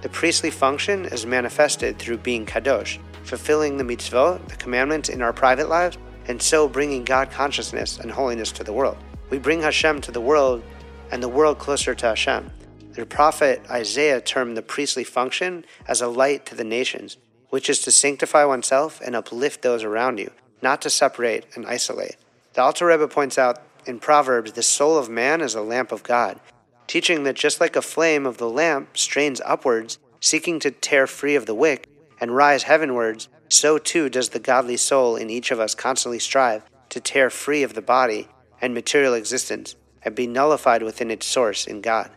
The 0.00 0.08
priestly 0.08 0.50
function 0.50 1.04
is 1.04 1.26
manifested 1.26 1.98
through 1.98 2.16
being 2.16 2.46
kadosh, 2.46 2.98
fulfilling 3.24 3.76
the 3.76 3.84
mitzvot, 3.84 4.48
the 4.48 4.56
commandments 4.56 5.10
in 5.10 5.20
our 5.20 5.34
private 5.34 5.68
lives, 5.68 5.98
and 6.28 6.40
so 6.40 6.66
bringing 6.66 7.04
God 7.04 7.30
consciousness 7.30 7.98
and 7.98 8.10
holiness 8.10 8.52
to 8.52 8.64
the 8.64 8.72
world. 8.72 8.96
We 9.28 9.38
bring 9.38 9.60
Hashem 9.60 10.00
to 10.00 10.12
the 10.12 10.22
world 10.22 10.62
and 11.10 11.22
the 11.22 11.28
world 11.28 11.58
closer 11.58 11.94
to 11.94 12.06
Hashem. 12.06 12.50
The 12.98 13.06
prophet 13.06 13.62
Isaiah 13.70 14.20
termed 14.20 14.56
the 14.56 14.62
priestly 14.62 15.04
function 15.04 15.64
as 15.86 16.00
a 16.00 16.08
light 16.08 16.44
to 16.46 16.56
the 16.56 16.64
nations, 16.64 17.16
which 17.48 17.70
is 17.70 17.78
to 17.82 17.92
sanctify 17.92 18.44
oneself 18.44 19.00
and 19.00 19.14
uplift 19.14 19.62
those 19.62 19.84
around 19.84 20.18
you, 20.18 20.32
not 20.62 20.82
to 20.82 20.90
separate 20.90 21.46
and 21.54 21.64
isolate. 21.64 22.16
The 22.54 22.62
Alter 22.62 22.86
Rebbe 22.86 23.06
points 23.06 23.38
out 23.38 23.62
in 23.86 24.00
Proverbs 24.00 24.50
the 24.50 24.64
soul 24.64 24.98
of 24.98 25.08
man 25.08 25.40
is 25.40 25.54
a 25.54 25.62
lamp 25.62 25.92
of 25.92 26.02
God, 26.02 26.40
teaching 26.88 27.22
that 27.22 27.36
just 27.36 27.60
like 27.60 27.76
a 27.76 27.82
flame 27.82 28.26
of 28.26 28.38
the 28.38 28.50
lamp 28.50 28.98
strains 28.98 29.40
upwards, 29.44 30.00
seeking 30.18 30.58
to 30.58 30.72
tear 30.72 31.06
free 31.06 31.36
of 31.36 31.46
the 31.46 31.54
wick 31.54 31.88
and 32.20 32.34
rise 32.34 32.64
heavenwards, 32.64 33.28
so 33.48 33.78
too 33.78 34.08
does 34.08 34.30
the 34.30 34.40
godly 34.40 34.76
soul 34.76 35.14
in 35.14 35.30
each 35.30 35.52
of 35.52 35.60
us 35.60 35.76
constantly 35.76 36.18
strive 36.18 36.64
to 36.88 36.98
tear 36.98 37.30
free 37.30 37.62
of 37.62 37.74
the 37.74 37.80
body 37.80 38.26
and 38.60 38.74
material 38.74 39.14
existence 39.14 39.76
and 40.02 40.16
be 40.16 40.26
nullified 40.26 40.82
within 40.82 41.12
its 41.12 41.26
source 41.26 41.64
in 41.64 41.80
God. 41.80 42.10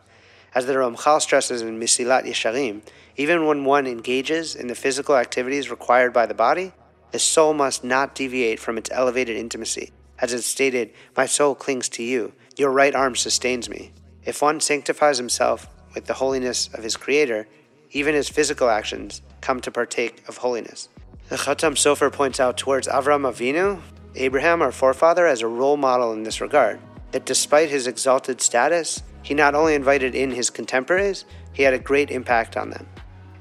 As 0.54 0.66
the 0.66 0.74
Ramchal 0.74 1.22
stresses 1.22 1.62
in 1.62 1.80
Mesilat 1.80 2.26
Yesharim, 2.26 2.82
even 3.16 3.46
when 3.46 3.64
one 3.64 3.88
engages 3.88 4.56
in 4.56 4.68
the 4.68 4.76
physical 4.76 5.16
activities 5.16 5.72
required 5.72 6.12
by 6.12 6.26
the 6.26 6.34
body, 6.34 6.74
the 7.12 7.20
soul 7.20 7.54
must 7.54 7.84
not 7.84 8.16
deviate 8.16 8.60
from 8.60 8.78
its 8.78 8.90
elevated 8.92 9.38
intimacy. 9.38 9.92
As 10.20 10.34
it 10.34 10.44
stated, 10.44 10.92
My 11.16 11.26
soul 11.26 11.56
clings 11.56 11.88
to 11.90 12.04
you, 12.04 12.34
your 12.58 12.72
right 12.72 12.94
arm 12.94 13.16
sustains 13.16 13.70
me. 13.70 13.92
If 14.26 14.42
one 14.42 14.60
sanctifies 14.60 15.18
himself 15.18 15.68
with 15.96 16.06
the 16.06 16.14
holiness 16.16 16.70
of 16.74 16.84
his 16.84 16.98
Creator, 16.98 17.48
even 17.92 18.14
his 18.14 18.30
physical 18.30 18.70
actions 18.70 19.22
come 19.42 19.62
to 19.62 19.72
partake 19.72 20.24
of 20.28 20.38
holiness. 20.38 20.90
The 21.30 21.38
Khatam 21.38 21.74
Sofer 21.74 22.12
points 22.12 22.40
out 22.40 22.58
towards 22.58 22.88
Avram 22.88 23.30
Avinu, 23.30 23.82
Abraham, 24.16 24.62
our 24.62 24.72
forefather, 24.72 25.26
as 25.26 25.42
a 25.42 25.48
role 25.48 25.78
model 25.78 26.12
in 26.12 26.24
this 26.24 26.42
regard, 26.42 26.80
that 27.12 27.26
despite 27.26 27.70
his 27.70 27.88
exalted 27.88 28.42
status, 28.42 29.02
he 29.24 29.34
not 29.34 29.56
only 29.56 29.76
invited 29.76 30.16
in 30.16 30.32
his 30.32 30.50
contemporaries, 30.50 31.26
he 31.54 31.64
had 31.64 31.74
a 31.74 31.80
great 31.80 32.12
impact 32.12 32.58
on 32.58 32.70
them. 32.70 32.88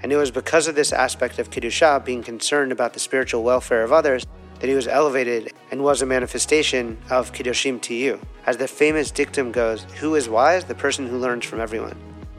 And 0.02 0.12
it 0.12 0.16
was 0.16 0.30
because 0.30 0.66
of 0.66 0.75
this 0.75 0.92
aspect 0.92 1.38
of 1.38 1.50
Kedusha, 1.50 2.04
being 2.04 2.22
concerned 2.22 2.72
about 2.72 2.94
the 2.94 3.00
spiritual 3.00 3.42
welfare 3.42 3.82
of 3.82 3.92
others, 3.92 4.26
that 4.60 4.68
he 4.68 4.75
was 4.75 4.88
elevated 4.88 5.52
and 5.70 5.82
was 5.82 6.02
a 6.02 6.06
manifestation 6.06 6.99
of 7.10 7.32
Kedoshim 7.32 7.80
tihyu. 7.80 8.22
As 8.46 8.56
the 8.56 8.68
famous 8.68 9.10
dictum 9.10 9.52
goes, 9.52 9.84
who 9.99 10.14
is 10.14 10.28
wise? 10.28 10.64
The 10.64 10.75
person 10.75 11.06
who 11.06 11.18
learns 11.18 11.44
from 11.44 11.60
everyone. 11.60 11.96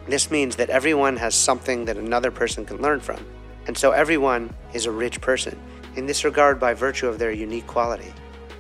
This 0.08 0.32
means 0.32 0.56
that 0.56 0.70
everyone 0.70 1.18
has 1.18 1.36
something 1.36 1.86
that 1.86 1.98
another 1.98 2.32
person 2.32 2.66
can 2.66 2.82
learn 2.82 3.00
from. 3.00 3.26
And 3.68 3.78
so 3.78 3.92
everyone 3.92 4.54
is 4.74 4.86
a 4.86 4.92
rich 4.92 5.22
person, 5.22 5.60
in 5.96 6.06
this 6.06 6.24
regard 6.24 6.60
by 6.60 6.74
virtue 6.74 7.08
of 7.08 7.20
their 7.20 7.32
unique 7.32 7.68
quality. 7.68 8.12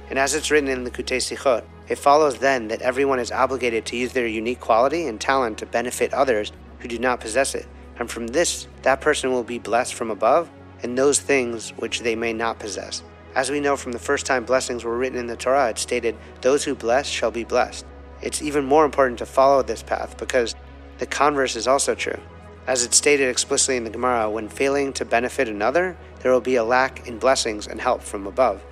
And 0.09 0.19
as 0.19 0.35
it's 0.35 0.51
written 0.51 0.69
in 0.69 0.83
the 0.83 0.91
Kutei 0.91 1.17
Sichot, 1.17 1.63
it 1.91 1.97
follows 1.97 2.37
then 2.37 2.69
that 2.69 2.81
everyone 2.81 3.19
is 3.19 3.33
obligated 3.33 3.85
to 3.85 3.97
use 3.97 4.13
their 4.13 4.25
unique 4.25 4.61
quality 4.61 5.07
and 5.07 5.19
talent 5.19 5.57
to 5.57 5.65
benefit 5.65 6.13
others 6.13 6.53
who 6.79 6.87
do 6.87 6.97
not 6.97 7.19
possess 7.19 7.53
it. 7.53 7.67
And 7.97 8.09
from 8.09 8.27
this, 8.27 8.69
that 8.83 9.01
person 9.01 9.33
will 9.33 9.43
be 9.43 9.59
blessed 9.59 9.93
from 9.93 10.09
above 10.09 10.49
and 10.81 10.97
those 10.97 11.19
things 11.19 11.71
which 11.71 11.99
they 11.99 12.15
may 12.15 12.31
not 12.31 12.59
possess. 12.59 13.03
As 13.35 13.51
we 13.51 13.59
know 13.59 13.75
from 13.75 13.91
the 13.91 13.99
first 13.99 14.25
time 14.25 14.45
blessings 14.45 14.85
were 14.85 14.97
written 14.97 15.19
in 15.19 15.27
the 15.27 15.35
Torah, 15.35 15.69
it 15.69 15.77
stated, 15.79 16.15
Those 16.39 16.63
who 16.63 16.75
bless 16.75 17.07
shall 17.07 17.29
be 17.29 17.43
blessed. 17.43 17.85
It's 18.21 18.41
even 18.41 18.63
more 18.63 18.85
important 18.85 19.19
to 19.19 19.25
follow 19.25 19.61
this 19.61 19.83
path 19.83 20.17
because 20.17 20.55
the 20.99 21.05
converse 21.05 21.57
is 21.57 21.67
also 21.67 21.93
true. 21.93 22.19
As 22.67 22.85
it's 22.85 22.95
stated 22.95 23.27
explicitly 23.27 23.75
in 23.75 23.83
the 23.83 23.89
Gemara, 23.89 24.29
when 24.29 24.47
failing 24.47 24.93
to 24.93 25.03
benefit 25.03 25.49
another, 25.49 25.97
there 26.21 26.31
will 26.31 26.39
be 26.39 26.55
a 26.55 26.63
lack 26.63 27.05
in 27.05 27.19
blessings 27.19 27.67
and 27.67 27.81
help 27.81 28.01
from 28.01 28.27
above. 28.27 28.63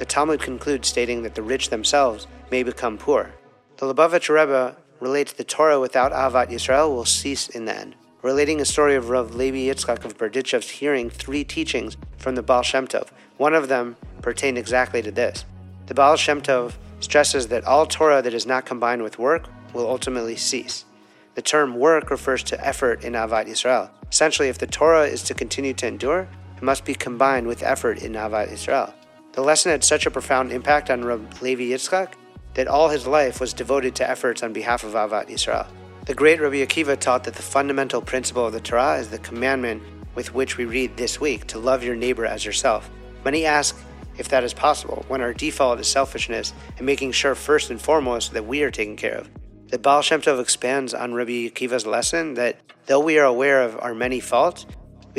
The 0.00 0.06
Talmud 0.06 0.40
concludes 0.40 0.88
stating 0.88 1.24
that 1.24 1.34
the 1.34 1.42
rich 1.42 1.68
themselves 1.68 2.26
may 2.50 2.62
become 2.62 2.96
poor. 2.96 3.34
The 3.76 3.92
Lubavitcher 3.92 4.34
Rebbe 4.34 4.74
relates 4.98 5.34
the 5.34 5.44
Torah 5.44 5.78
without 5.78 6.10
Ahavat 6.10 6.48
Yisrael 6.48 6.88
will 6.88 7.04
cease 7.04 7.50
in 7.50 7.66
the 7.66 7.76
end, 7.76 7.96
relating 8.22 8.62
a 8.62 8.64
story 8.64 8.94
of 8.94 9.10
Rav 9.10 9.34
Levi 9.34 9.70
Yitzchak 9.70 10.06
of 10.06 10.16
Berdichev's 10.16 10.70
hearing 10.70 11.10
three 11.10 11.44
teachings 11.44 11.98
from 12.16 12.34
the 12.34 12.42
Baal 12.42 12.62
Shem 12.62 12.86
Tov. 12.86 13.08
One 13.36 13.52
of 13.52 13.68
them 13.68 13.98
pertained 14.22 14.56
exactly 14.56 15.02
to 15.02 15.10
this. 15.10 15.44
The 15.84 15.92
Baal 15.92 16.16
Shem 16.16 16.40
Tov 16.40 16.72
stresses 17.00 17.48
that 17.48 17.64
all 17.64 17.84
Torah 17.84 18.22
that 18.22 18.32
is 18.32 18.46
not 18.46 18.64
combined 18.64 19.02
with 19.02 19.18
work 19.18 19.50
will 19.74 19.86
ultimately 19.86 20.36
cease. 20.36 20.86
The 21.34 21.42
term 21.42 21.74
work 21.74 22.10
refers 22.10 22.42
to 22.44 22.66
effort 22.66 23.04
in 23.04 23.12
Ahavat 23.12 23.48
Yisrael. 23.48 23.90
Essentially, 24.10 24.48
if 24.48 24.56
the 24.56 24.66
Torah 24.66 25.04
is 25.04 25.22
to 25.24 25.34
continue 25.34 25.74
to 25.74 25.86
endure, 25.86 26.26
it 26.56 26.62
must 26.62 26.86
be 26.86 26.94
combined 26.94 27.46
with 27.46 27.62
effort 27.62 27.98
in 27.98 28.14
Ahavat 28.14 28.48
Yisrael. 28.48 28.94
The 29.32 29.42
lesson 29.42 29.70
had 29.70 29.84
such 29.84 30.06
a 30.06 30.10
profound 30.10 30.50
impact 30.50 30.90
on 30.90 31.04
Rabbi 31.04 31.36
Levi 31.40 31.62
Yitzchak 31.64 32.14
that 32.54 32.66
all 32.66 32.88
his 32.88 33.06
life 33.06 33.40
was 33.40 33.52
devoted 33.52 33.94
to 33.96 34.08
efforts 34.08 34.42
on 34.42 34.52
behalf 34.52 34.82
of 34.82 34.94
Ahavat 34.94 35.28
Yisrael. 35.28 35.68
The 36.06 36.14
great 36.14 36.40
Rabbi 36.40 36.56
Akiva 36.56 36.98
taught 36.98 37.22
that 37.24 37.34
the 37.34 37.42
fundamental 37.42 38.02
principle 38.02 38.46
of 38.46 38.52
the 38.52 38.60
Torah 38.60 38.96
is 38.96 39.08
the 39.08 39.18
commandment 39.18 39.82
with 40.16 40.34
which 40.34 40.56
we 40.56 40.64
read 40.64 40.96
this 40.96 41.20
week 41.20 41.46
to 41.46 41.58
love 41.60 41.84
your 41.84 41.94
neighbor 41.94 42.26
as 42.26 42.44
yourself. 42.44 42.90
Many 43.24 43.46
ask 43.46 43.76
if 44.18 44.28
that 44.30 44.42
is 44.42 44.52
possible 44.52 45.04
when 45.06 45.20
our 45.20 45.32
default 45.32 45.78
is 45.78 45.86
selfishness 45.86 46.52
and 46.76 46.84
making 46.84 47.12
sure 47.12 47.36
first 47.36 47.70
and 47.70 47.80
foremost 47.80 48.32
that 48.32 48.46
we 48.46 48.64
are 48.64 48.70
taken 48.72 48.96
care 48.96 49.14
of. 49.14 49.30
The 49.68 49.78
Baal 49.78 50.02
Shem 50.02 50.20
Tov 50.20 50.40
expands 50.40 50.92
on 50.92 51.14
Rabbi 51.14 51.48
Akiva's 51.48 51.86
lesson 51.86 52.34
that 52.34 52.56
though 52.86 52.98
we 52.98 53.18
are 53.20 53.24
aware 53.24 53.62
of 53.62 53.78
our 53.80 53.94
many 53.94 54.18
faults, 54.18 54.66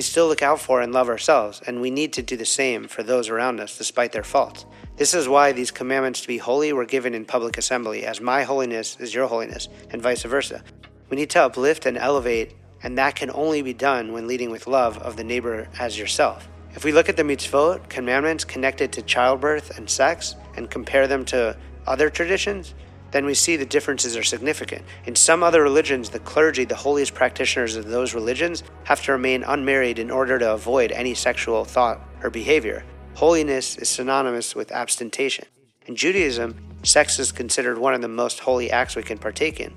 we 0.02 0.04
still 0.04 0.26
look 0.26 0.42
out 0.42 0.60
for 0.60 0.82
and 0.82 0.92
love 0.92 1.10
ourselves, 1.10 1.62
and 1.68 1.80
we 1.80 1.92
need 1.92 2.12
to 2.12 2.24
do 2.24 2.36
the 2.36 2.44
same 2.44 2.88
for 2.88 3.04
those 3.04 3.30
around 3.30 3.60
us 3.60 3.78
despite 3.78 4.12
their 4.12 4.24
faults. 4.24 4.66
This 4.98 5.14
is 5.14 5.30
why 5.30 5.52
these 5.52 5.70
commandments 5.70 6.22
to 6.22 6.28
be 6.28 6.40
holy 6.40 6.74
were 6.74 6.86
given 6.86 7.14
in 7.14 7.24
public 7.24 7.56
assembly, 7.56 8.04
as 8.04 8.20
my 8.20 8.42
holiness 8.42 8.98
is 9.00 9.14
your 9.14 9.28
holiness, 9.28 9.70
and 9.92 10.02
vice 10.02 10.24
versa. 10.24 10.64
We 11.12 11.18
need 11.18 11.30
to 11.30 11.44
uplift 11.44 11.86
and 11.86 12.00
elevate, 12.00 12.56
and 12.82 12.98
that 12.98 13.14
can 13.14 13.30
only 13.30 13.62
be 13.62 13.76
done 13.76 14.12
when 14.12 14.26
leading 14.26 14.50
with 14.50 14.66
love 14.66 14.98
of 14.98 15.18
the 15.18 15.24
neighbor 15.24 15.68
as 15.78 16.00
yourself. 16.00 16.48
If 16.74 16.84
we 16.84 16.92
look 16.92 17.08
at 17.08 17.16
the 17.16 17.22
mitzvot, 17.22 17.88
commandments 17.88 18.44
connected 18.44 18.92
to 18.94 19.04
childbirth 19.04 19.78
and 19.78 19.88
sex, 19.88 20.36
and 20.56 20.68
compare 20.68 21.06
them 21.06 21.26
to 21.26 21.56
other 21.86 22.10
traditions, 22.10 22.74
then 23.12 23.26
we 23.26 23.34
see 23.34 23.56
the 23.56 23.66
differences 23.66 24.16
are 24.16 24.24
significant. 24.24 24.84
In 25.06 25.16
some 25.16 25.44
other 25.44 25.62
religions, 25.62 26.10
the 26.10 26.20
clergy, 26.20 26.66
the 26.66 26.76
holiest 26.76 27.14
practitioners 27.14 27.76
of 27.76 27.88
those 27.88 28.14
religions, 28.14 28.64
have 28.86 29.04
to 29.04 29.12
remain 29.12 29.44
unmarried 29.44 30.00
in 30.00 30.10
order 30.10 30.40
to 30.40 30.54
avoid 30.54 30.92
any 30.92 31.14
sexual 31.14 31.66
thought 31.66 32.02
or 32.24 32.30
behavior. 32.30 32.84
Holiness 33.16 33.76
is 33.78 33.90
synonymous 33.90 34.56
with 34.56 34.72
abstention. 34.72 35.46
In 35.86 35.96
Judaism, 35.96 36.56
sex 36.84 37.20
is 37.20 37.32
considered 37.32 37.78
one 37.78 37.94
of 37.94 38.02
the 38.02 38.08
most 38.08 38.40
holy 38.40 38.72
acts 38.72 38.96
we 38.96 39.04
can 39.04 39.18
partake 39.18 39.60
in, 39.60 39.74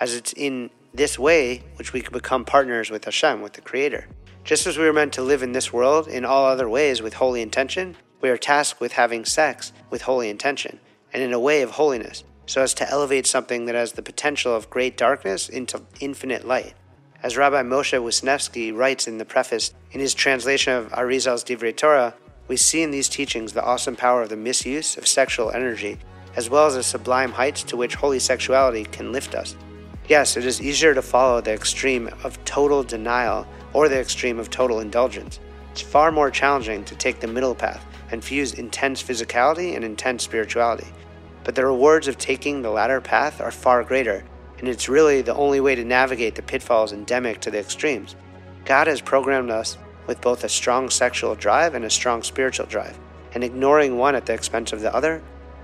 as 0.00 0.14
it's 0.14 0.32
in 0.32 0.70
this 0.94 1.18
way 1.18 1.62
which 1.76 1.92
we 1.92 2.00
can 2.00 2.12
become 2.12 2.44
partners 2.44 2.90
with 2.90 3.04
Hashem, 3.04 3.42
with 3.42 3.52
the 3.52 3.60
Creator. 3.60 4.08
Just 4.44 4.66
as 4.66 4.78
we 4.78 4.86
are 4.86 4.94
meant 4.94 5.12
to 5.12 5.22
live 5.22 5.42
in 5.42 5.52
this 5.52 5.72
world 5.72 6.08
in 6.08 6.24
all 6.24 6.46
other 6.46 6.68
ways 6.68 7.02
with 7.02 7.14
holy 7.14 7.42
intention, 7.42 7.96
we 8.22 8.30
are 8.30 8.38
tasked 8.38 8.80
with 8.80 8.92
having 8.92 9.24
sex 9.24 9.72
with 9.90 10.02
holy 10.02 10.30
intention 10.30 10.80
and 11.12 11.22
in 11.22 11.32
a 11.32 11.38
way 11.38 11.62
of 11.62 11.72
holiness 11.72 12.24
so 12.48 12.62
as 12.62 12.74
to 12.74 12.90
elevate 12.90 13.26
something 13.26 13.66
that 13.66 13.74
has 13.74 13.92
the 13.92 14.02
potential 14.02 14.54
of 14.54 14.70
great 14.70 14.96
darkness 14.96 15.48
into 15.48 15.82
infinite 16.00 16.46
light. 16.46 16.74
As 17.22 17.36
Rabbi 17.36 17.62
Moshe 17.62 18.00
Wisnefsky 18.02 18.74
writes 18.74 19.06
in 19.06 19.18
the 19.18 19.24
preface 19.24 19.74
in 19.92 20.00
his 20.00 20.14
translation 20.14 20.72
of 20.72 20.92
Arizal's 20.94 21.44
Divrei 21.44 21.76
Torah, 21.76 22.14
we 22.48 22.56
see 22.56 22.82
in 22.82 22.90
these 22.90 23.08
teachings 23.08 23.52
the 23.52 23.62
awesome 23.62 23.96
power 23.96 24.22
of 24.22 24.30
the 24.30 24.36
misuse 24.36 24.96
of 24.96 25.06
sexual 25.06 25.50
energy, 25.50 25.98
as 26.36 26.48
well 26.48 26.66
as 26.66 26.74
the 26.74 26.82
sublime 26.82 27.32
heights 27.32 27.62
to 27.64 27.76
which 27.76 27.96
holy 27.96 28.18
sexuality 28.18 28.84
can 28.84 29.12
lift 29.12 29.34
us. 29.34 29.54
Yes, 30.08 30.38
it 30.38 30.46
is 30.46 30.62
easier 30.62 30.94
to 30.94 31.02
follow 31.02 31.42
the 31.42 31.52
extreme 31.52 32.08
of 32.24 32.42
total 32.46 32.82
denial 32.82 33.46
or 33.74 33.90
the 33.90 34.00
extreme 34.00 34.38
of 34.38 34.48
total 34.48 34.80
indulgence. 34.80 35.38
It's 35.72 35.82
far 35.82 36.10
more 36.10 36.30
challenging 36.30 36.82
to 36.86 36.96
take 36.96 37.20
the 37.20 37.26
middle 37.26 37.54
path 37.54 37.84
and 38.10 38.24
fuse 38.24 38.54
intense 38.54 39.02
physicality 39.02 39.76
and 39.76 39.84
intense 39.84 40.22
spirituality 40.22 40.86
but 41.48 41.54
the 41.54 41.64
rewards 41.64 42.08
of 42.08 42.18
taking 42.18 42.60
the 42.60 42.68
latter 42.68 43.00
path 43.00 43.40
are 43.40 43.50
far 43.50 43.82
greater, 43.82 44.22
and 44.58 44.68
it's 44.68 44.86
really 44.86 45.22
the 45.22 45.34
only 45.34 45.60
way 45.60 45.74
to 45.74 45.82
navigate 45.82 46.34
the 46.34 46.42
pitfalls 46.42 46.92
endemic 46.92 47.40
to 47.40 47.50
the 47.50 47.58
extremes. 47.58 48.16
God 48.66 48.86
has 48.86 49.00
programmed 49.00 49.48
us 49.48 49.78
with 50.06 50.20
both 50.20 50.44
a 50.44 50.48
strong 50.50 50.90
sexual 50.90 51.34
drive 51.34 51.72
and 51.72 51.86
a 51.86 51.90
strong 51.90 52.22
spiritual 52.22 52.66
drive, 52.66 52.98
and 53.32 53.42
ignoring 53.42 53.96
one 53.96 54.14
at 54.14 54.26
the 54.26 54.34
expense 54.34 54.74
of 54.74 54.82
the 54.82 54.94
other 54.94 55.22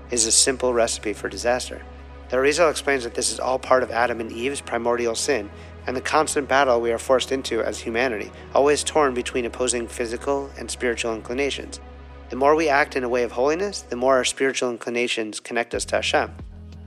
is 0.09 0.25
a 0.25 0.31
simple 0.31 0.73
recipe 0.73 1.13
for 1.13 1.29
disaster. 1.29 1.83
The 2.29 2.37
Arizal 2.37 2.71
explains 2.71 3.03
that 3.03 3.13
this 3.13 3.31
is 3.31 3.39
all 3.39 3.59
part 3.59 3.83
of 3.83 3.91
Adam 3.91 4.19
and 4.19 4.31
Eve's 4.31 4.61
primordial 4.61 5.13
sin 5.13 5.51
and 5.85 5.95
the 5.95 6.01
constant 6.01 6.47
battle 6.47 6.81
we 6.81 6.93
are 6.93 6.97
forced 6.97 7.31
into 7.31 7.61
as 7.61 7.79
humanity, 7.79 8.31
always 8.55 8.83
torn 8.83 9.13
between 9.13 9.45
opposing 9.45 9.87
physical 9.87 10.49
and 10.57 10.71
spiritual 10.71 11.13
inclinations. 11.13 11.79
The 12.29 12.35
more 12.35 12.55
we 12.55 12.69
act 12.69 12.95
in 12.95 13.03
a 13.03 13.09
way 13.09 13.21
of 13.21 13.31
holiness, 13.31 13.81
the 13.81 13.95
more 13.95 14.15
our 14.15 14.25
spiritual 14.25 14.71
inclinations 14.71 15.39
connect 15.39 15.75
us 15.75 15.85
to 15.85 15.97
Hashem. 15.97 16.33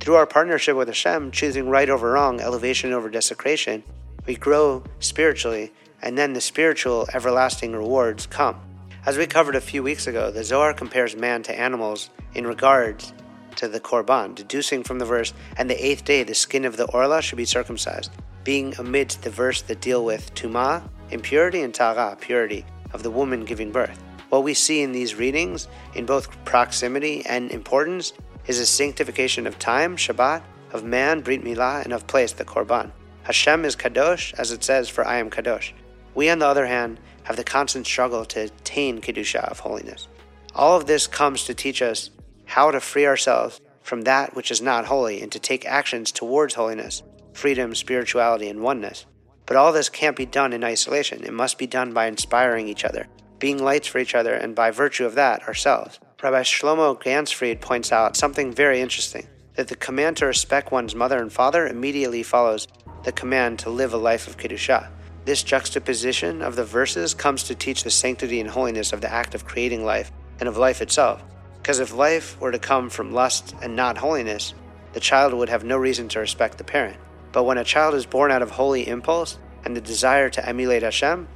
Through 0.00 0.16
our 0.16 0.26
partnership 0.26 0.76
with 0.76 0.88
Hashem, 0.88 1.30
choosing 1.30 1.68
right 1.68 1.88
over 1.88 2.12
wrong, 2.12 2.40
elevation 2.40 2.92
over 2.92 3.09
desecration, 3.09 3.85
we 4.26 4.35
grow 4.35 4.83
spiritually, 4.99 5.73
and 6.02 6.18
then 6.18 6.33
the 6.33 6.40
spiritual 6.40 7.07
everlasting 7.14 7.73
rewards 7.73 8.26
come. 8.26 8.61
As 9.07 9.16
we 9.16 9.26
covered 9.26 9.54
a 9.54 9.61
few 9.61 9.83
weeks 9.83 10.09
ago, 10.09 10.30
the 10.33 10.42
Zohar 10.42 10.75
compares 10.75 11.14
man 11.14 11.45
to 11.45 11.59
animals 11.59 12.11
in 12.35 12.47
regards 12.47 13.12
to 13.57 13.68
the 13.68 13.80
Korban, 13.80 14.35
deducing 14.35 14.83
from 14.83 14.99
the 14.99 15.04
verse, 15.04 15.33
and 15.57 15.71
the 15.71 15.85
eighth 15.85 16.04
day 16.04 16.25
the 16.25 16.35
skin 16.35 16.64
of 16.64 16.76
the 16.76 16.87
Orla 16.90 17.23
should 17.23 17.38
be 17.38 17.45
circumcised, 17.45 18.11
being 18.42 18.75
amidst 18.78 19.23
the 19.23 19.30
verse 19.30 19.62
that 19.62 19.80
deal 19.80 20.04
with 20.04 20.35
Tuma, 20.35 20.83
impurity, 21.11 21.62
and 21.62 21.73
Tahara, 21.73 22.16
purity, 22.21 22.64
of 22.92 23.02
the 23.02 23.11
woman 23.11 23.45
giving 23.45 23.71
birth. 23.71 24.02
What 24.28 24.44
we 24.44 24.54
see 24.54 24.82
in 24.82 24.92
these 24.92 25.14
readings, 25.14 25.68
in 25.94 26.04
both 26.04 26.44
proximity 26.44 27.25
and 27.26 27.50
importance, 27.50 28.12
is 28.47 28.61
a 28.61 28.66
sanctification 28.66 29.47
of 29.47 29.58
time, 29.58 29.97
Shabbat, 29.97 30.42
of 30.73 30.85
man, 30.85 31.20
Brit 31.20 31.42
Milah, 31.42 31.85
and 31.85 31.92
of 31.92 32.06
place, 32.06 32.32
the 32.32 32.44
Korban. 32.44 32.90
Hashem 33.23 33.64
is 33.64 33.76
Kadosh, 33.76 34.35
as 34.35 34.52
it 34.52 34.64
says, 34.64 34.88
for 34.88 35.06
I 35.06 35.16
am 35.16 35.30
Kadosh. 35.30 35.73
We, 36.14 36.30
on 36.30 36.38
the 36.38 36.47
other 36.47 36.66
hand, 36.66 37.00
have 37.25 37.37
the 37.37 37.44
constant 37.44 37.87
struggle 37.87 38.25
to 38.26 38.44
attain 38.44 39.00
Kedusha 39.00 39.44
of 39.50 39.61
holiness. 39.61 40.08
All 40.54 40.76
of 40.76 40.87
this 40.87 41.06
comes 41.06 41.44
to 41.44 41.54
teach 41.54 41.82
us 41.82 42.11
how 42.47 42.70
to 42.70 42.80
free 42.80 43.06
ourselves 43.06 43.61
from 43.82 44.02
that 44.02 44.35
which 44.35 44.50
is 44.50 44.61
not 44.61 44.87
holy 44.87 45.23
and 45.23 45.30
to 45.32 45.38
take 45.38 45.64
actions 45.66 46.12
towards 46.12 46.54
holiness, 46.54 47.02
freedom, 47.32 47.75
spirituality, 47.75 48.49
and 48.49 48.61
oneness. 48.61 49.06
But 49.47 49.56
all 49.56 49.73
this 49.73 49.88
can't 49.88 50.16
be 50.16 50.26
done 50.26 50.52
in 50.52 50.64
isolation. 50.64 51.25
It 51.25 51.32
must 51.32 51.58
be 51.58 51.66
done 51.66 51.92
by 51.92 52.06
inspiring 52.06 52.68
each 52.68 52.85
other, 52.85 53.06
being 53.38 53.62
lights 53.62 53.87
for 53.87 53.99
each 53.99 54.14
other, 54.14 54.35
and 54.35 54.54
by 54.54 54.71
virtue 54.71 55.04
of 55.04 55.14
that, 55.14 55.42
ourselves. 55.49 55.99
Rabbi 56.23 56.42
Shlomo 56.42 57.00
Ganzfried 57.00 57.61
points 57.61 57.92
out 57.92 58.16
something 58.16 58.52
very 58.52 58.80
interesting 58.80 59.28
that 59.54 59.68
the 59.68 59.76
command 59.76 60.16
to 60.16 60.26
respect 60.26 60.71
one's 60.73 60.95
mother 60.95 61.21
and 61.21 61.33
father 61.33 61.66
immediately 61.66 62.23
follows 62.23 62.68
the 63.04 63.12
command 63.12 63.59
to 63.61 63.71
live 63.71 63.92
a 63.92 63.97
life 63.97 64.26
of 64.26 64.37
Kedusha. 64.37 64.88
This 65.25 65.42
juxtaposition 65.42 66.42
of 66.42 66.57
the 66.57 66.64
verses 66.64 67.14
comes 67.14 67.42
to 67.45 67.54
teach 67.54 67.85
the 67.85 67.90
sanctity 67.90 68.40
and 68.40 68.49
holiness 68.49 68.92
of 68.92 69.00
the 69.00 69.12
act 69.12 69.35
of 69.35 69.45
creating 69.45 69.85
life 69.85 70.11
and 70.40 70.49
of 70.49 70.57
life 70.57 70.80
itself. 70.80 71.23
Because 71.61 71.80
if 71.80 71.92
life 71.92 72.40
were 72.40 72.52
to 72.52 72.59
come 72.59 72.88
from 72.88 73.12
lust 73.12 73.54
and 73.61 73.76
not 73.76 73.99
holiness, 73.99 74.54
the 74.92 75.00
child 75.00 75.35
would 75.35 75.49
have 75.49 75.64
no 75.64 75.76
reason 75.76 76.09
to 76.09 76.21
respect 76.21 76.57
the 76.57 76.64
parent. 76.64 76.97
But 77.33 77.45
when 77.45 77.59
a 77.59 77.64
child 77.64 77.95
is 77.95 78.07
born 78.07 78.30
out 78.30 78.42
of 78.42 78.50
holy 78.50 78.88
impulse 78.88 79.38
and 79.64 79.76
the 79.76 79.80
desire 79.80 80.30
to 80.30 80.49
emulate 80.49 80.83
Hashem, 80.83 81.28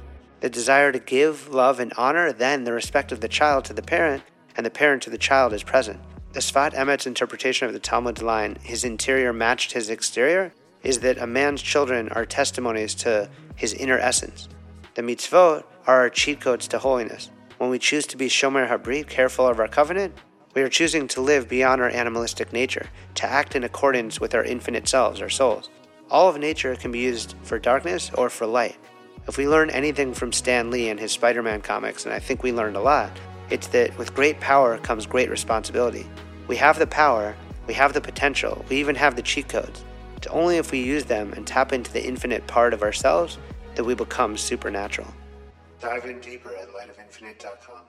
the 0.43 0.49
desire 0.49 0.91
to 0.91 0.99
give 0.99 1.47
love 1.53 1.79
and 1.79 1.93
honor, 1.95 2.33
then 2.33 2.65
the 2.65 2.73
respect 2.73 3.13
of 3.13 3.21
the 3.21 3.29
child 3.29 3.63
to 3.63 3.71
the 3.71 3.81
parent 3.81 4.21
and 4.57 4.65
the 4.65 4.69
parent 4.69 5.01
to 5.01 5.09
the 5.09 5.17
child 5.17 5.53
is 5.53 5.63
present. 5.63 6.01
The 6.33 6.41
Sfat 6.41 6.73
Emet's 6.73 7.07
interpretation 7.07 7.65
of 7.65 7.71
the 7.71 7.79
Talmud 7.79 8.21
line, 8.21 8.57
his 8.61 8.83
interior 8.83 9.31
matched 9.31 9.71
his 9.71 9.89
exterior, 9.89 10.53
is 10.83 10.99
that 10.99 11.17
a 11.17 11.25
man's 11.25 11.61
children 11.61 12.09
are 12.09 12.25
testimonies 12.25 12.93
to 12.95 13.29
his 13.55 13.73
inner 13.73 13.97
essence. 13.97 14.49
The 14.95 15.01
mitzvot 15.01 15.63
are 15.87 15.99
our 16.01 16.09
cheat 16.09 16.41
codes 16.41 16.67
to 16.67 16.79
holiness. 16.79 17.29
When 17.57 17.69
we 17.69 17.79
choose 17.79 18.05
to 18.07 18.17
be 18.17 18.27
shomer 18.27 18.67
habrit, 18.67 19.07
careful 19.07 19.47
of 19.47 19.61
our 19.61 19.69
covenant, 19.69 20.13
we 20.55 20.61
are 20.61 20.67
choosing 20.67 21.07
to 21.07 21.21
live 21.21 21.47
beyond 21.47 21.81
our 21.81 21.89
animalistic 21.89 22.51
nature, 22.51 22.87
to 23.15 23.25
act 23.25 23.55
in 23.55 23.63
accordance 23.63 24.19
with 24.19 24.35
our 24.35 24.43
infinite 24.43 24.89
selves, 24.89 25.21
our 25.21 25.29
souls. 25.29 25.69
All 26.11 26.27
of 26.27 26.37
nature 26.37 26.75
can 26.75 26.91
be 26.91 26.99
used 26.99 27.35
for 27.43 27.59
darkness 27.59 28.11
or 28.15 28.29
for 28.29 28.45
light. 28.45 28.75
If 29.25 29.37
we 29.37 29.47
learn 29.47 29.69
anything 29.69 30.13
from 30.13 30.33
Stan 30.33 30.69
Lee 30.69 30.89
and 30.89 30.99
his 30.99 31.13
Spider 31.13 31.41
Man 31.41 31.61
comics, 31.61 32.05
and 32.05 32.13
I 32.13 32.19
think 32.19 32.43
we 32.43 32.51
learned 32.51 32.75
a 32.75 32.81
lot, 32.81 33.09
it's 33.49 33.67
that 33.67 33.97
with 33.97 34.13
great 34.13 34.39
power 34.41 34.77
comes 34.79 35.05
great 35.05 35.29
responsibility. 35.29 36.05
We 36.47 36.57
have 36.57 36.77
the 36.77 36.87
power, 36.87 37.33
we 37.65 37.73
have 37.73 37.93
the 37.93 38.01
potential, 38.01 38.65
we 38.69 38.75
even 38.75 38.95
have 38.95 39.15
the 39.15 39.21
cheat 39.21 39.47
codes. 39.47 39.85
It's 40.17 40.27
only 40.27 40.57
if 40.57 40.71
we 40.71 40.83
use 40.83 41.05
them 41.05 41.31
and 41.33 41.47
tap 41.47 41.71
into 41.71 41.91
the 41.91 42.05
infinite 42.05 42.45
part 42.47 42.73
of 42.73 42.83
ourselves 42.83 43.37
that 43.75 43.85
we 43.85 43.95
become 43.95 44.35
supernatural. 44.35 45.07
Dive 45.79 46.05
in 46.05 46.19
deeper 46.19 46.49
at 46.49 46.67
lightofinfinite.com. 46.69 47.81